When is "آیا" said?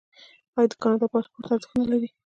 0.57-0.67